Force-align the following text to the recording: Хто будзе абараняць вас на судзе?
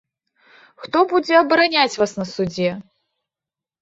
Хто 0.85 1.03
будзе 1.11 1.33
абараняць 1.43 1.99
вас 1.99 2.11
на 2.21 2.25
судзе? 2.33 2.71